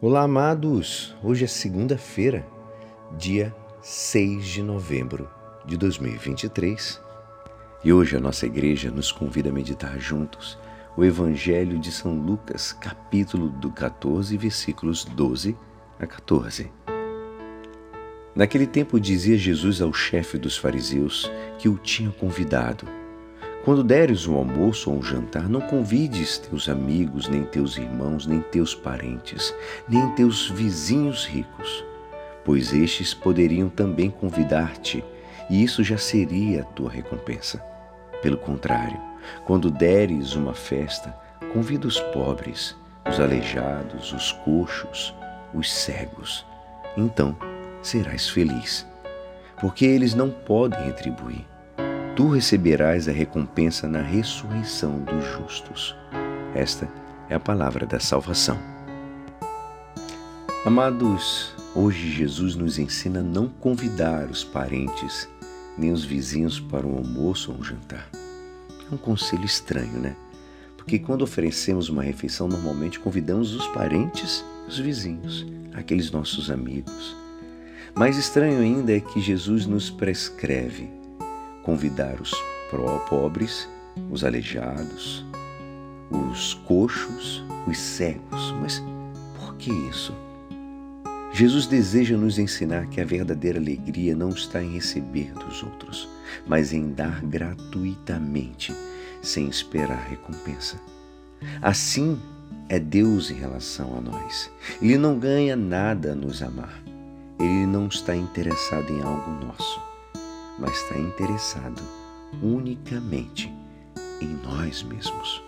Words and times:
Olá, 0.00 0.22
amados! 0.22 1.12
Hoje 1.24 1.44
é 1.44 1.48
segunda-feira, 1.48 2.46
dia 3.18 3.52
6 3.82 4.46
de 4.46 4.62
novembro 4.62 5.28
de 5.66 5.76
2023 5.76 7.00
e 7.82 7.92
hoje 7.92 8.16
a 8.16 8.20
nossa 8.20 8.46
igreja 8.46 8.92
nos 8.92 9.10
convida 9.10 9.48
a 9.48 9.52
meditar 9.52 9.98
juntos 9.98 10.56
o 10.96 11.04
Evangelho 11.04 11.80
de 11.80 11.90
São 11.90 12.16
Lucas, 12.16 12.72
capítulo 12.72 13.48
do 13.48 13.72
14, 13.72 14.36
versículos 14.36 15.04
12 15.04 15.56
a 15.98 16.06
14. 16.06 16.70
Naquele 18.36 18.68
tempo 18.68 19.00
dizia 19.00 19.36
Jesus 19.36 19.82
ao 19.82 19.92
chefe 19.92 20.38
dos 20.38 20.56
fariseus 20.56 21.28
que 21.58 21.68
o 21.68 21.76
tinha 21.76 22.12
convidado 22.12 22.86
quando 23.64 23.82
deres 23.82 24.26
um 24.26 24.36
almoço 24.36 24.90
ou 24.90 24.98
um 24.98 25.02
jantar, 25.02 25.48
não 25.48 25.60
convides 25.60 26.38
teus 26.38 26.68
amigos, 26.68 27.28
nem 27.28 27.44
teus 27.44 27.76
irmãos, 27.76 28.26
nem 28.26 28.40
teus 28.40 28.74
parentes, 28.74 29.54
nem 29.88 30.08
teus 30.14 30.48
vizinhos 30.48 31.26
ricos, 31.26 31.84
pois 32.44 32.72
estes 32.72 33.12
poderiam 33.12 33.68
também 33.68 34.10
convidar-te, 34.10 35.04
e 35.50 35.62
isso 35.62 35.82
já 35.82 35.98
seria 35.98 36.62
a 36.62 36.64
tua 36.64 36.90
recompensa. 36.90 37.58
Pelo 38.22 38.38
contrário, 38.38 38.98
quando 39.44 39.70
deres 39.70 40.34
uma 40.34 40.54
festa, 40.54 41.14
convida 41.52 41.86
os 41.86 42.00
pobres, 42.00 42.74
os 43.08 43.20
aleijados, 43.20 44.12
os 44.12 44.32
coxos, 44.32 45.14
os 45.52 45.72
cegos. 45.72 46.46
Então 46.96 47.36
serás 47.82 48.28
feliz, 48.28 48.86
porque 49.60 49.84
eles 49.84 50.14
não 50.14 50.30
podem 50.30 50.86
retribuir 50.86 51.44
tu 52.18 52.26
receberás 52.26 53.08
a 53.08 53.12
recompensa 53.12 53.86
na 53.86 54.02
ressurreição 54.02 54.98
dos 55.04 55.24
justos. 55.24 55.94
Esta 56.52 56.92
é 57.30 57.36
a 57.36 57.38
palavra 57.38 57.86
da 57.86 58.00
salvação. 58.00 58.58
Amados, 60.66 61.54
hoje 61.76 62.10
Jesus 62.10 62.56
nos 62.56 62.76
ensina 62.76 63.20
a 63.20 63.22
não 63.22 63.46
convidar 63.48 64.28
os 64.28 64.42
parentes 64.42 65.28
nem 65.78 65.92
os 65.92 66.04
vizinhos 66.04 66.58
para 66.58 66.84
um 66.84 66.96
almoço 66.96 67.52
ou 67.52 67.58
um 67.58 67.62
jantar. 67.62 68.10
É 68.90 68.92
um 68.92 68.98
conselho 68.98 69.44
estranho, 69.44 70.00
né? 70.00 70.16
Porque 70.76 70.98
quando 70.98 71.22
oferecemos 71.22 71.88
uma 71.88 72.02
refeição, 72.02 72.48
normalmente 72.48 72.98
convidamos 72.98 73.54
os 73.54 73.68
parentes 73.68 74.44
e 74.66 74.70
os 74.70 74.78
vizinhos, 74.80 75.46
aqueles 75.72 76.10
nossos 76.10 76.50
amigos. 76.50 77.16
Mais 77.94 78.18
estranho 78.18 78.58
ainda 78.58 78.92
é 78.92 78.98
que 78.98 79.20
Jesus 79.20 79.66
nos 79.66 79.88
prescreve 79.88 80.97
convidar 81.68 82.18
os 82.18 82.32
pobres, 83.10 83.68
os 84.10 84.24
aleijados, 84.24 85.22
os 86.10 86.54
coxos, 86.66 87.44
os 87.66 87.76
cegos. 87.76 88.54
Mas 88.58 88.82
por 89.38 89.54
que 89.56 89.70
isso? 89.70 90.14
Jesus 91.30 91.66
deseja 91.66 92.16
nos 92.16 92.38
ensinar 92.38 92.86
que 92.86 93.02
a 93.02 93.04
verdadeira 93.04 93.58
alegria 93.58 94.16
não 94.16 94.30
está 94.30 94.62
em 94.62 94.72
receber 94.72 95.30
dos 95.34 95.62
outros, 95.62 96.08
mas 96.46 96.72
em 96.72 96.90
dar 96.90 97.20
gratuitamente, 97.20 98.74
sem 99.20 99.46
esperar 99.46 100.08
recompensa. 100.08 100.80
Assim 101.60 102.18
é 102.70 102.78
Deus 102.78 103.30
em 103.30 103.34
relação 103.34 103.94
a 103.94 104.00
nós. 104.00 104.50
Ele 104.80 104.96
não 104.96 105.18
ganha 105.18 105.54
nada 105.54 106.12
a 106.12 106.14
nos 106.14 106.42
amar. 106.42 106.82
Ele 107.38 107.66
não 107.66 107.88
está 107.88 108.16
interessado 108.16 108.90
em 108.90 109.02
algo 109.02 109.30
nosso 109.44 109.87
mas 110.58 110.76
está 110.82 110.98
interessado 110.98 111.82
unicamente 112.42 113.52
em 114.20 114.28
nós 114.44 114.82
mesmos. 114.82 115.42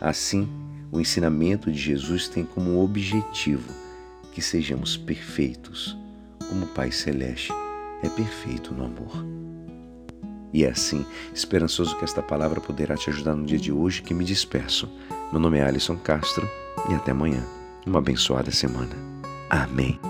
Assim, 0.00 0.48
o 0.90 1.00
ensinamento 1.00 1.70
de 1.70 1.78
Jesus 1.78 2.28
tem 2.28 2.44
como 2.44 2.82
objetivo 2.82 3.72
que 4.32 4.40
sejamos 4.40 4.96
perfeitos, 4.96 5.96
como 6.48 6.64
o 6.64 6.68
Pai 6.68 6.90
Celeste 6.90 7.52
é 8.02 8.08
perfeito 8.08 8.72
no 8.72 8.84
amor. 8.84 9.24
E 10.52 10.64
é 10.64 10.70
assim, 10.70 11.04
esperançoso 11.32 11.96
que 11.96 12.04
esta 12.04 12.22
palavra 12.22 12.60
poderá 12.60 12.96
te 12.96 13.10
ajudar 13.10 13.36
no 13.36 13.46
dia 13.46 13.58
de 13.58 13.70
hoje 13.70 14.02
que 14.02 14.14
me 14.14 14.24
despeço. 14.24 14.88
Meu 15.30 15.40
nome 15.40 15.58
é 15.58 15.64
Alisson 15.64 15.96
Castro 15.96 16.48
e 16.88 16.94
até 16.94 17.12
amanhã. 17.12 17.44
Uma 17.86 17.98
abençoada 17.98 18.50
semana. 18.50 18.96
Amém. 19.48 20.09